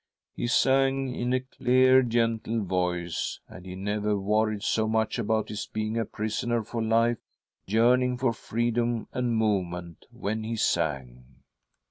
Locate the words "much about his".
4.87-5.67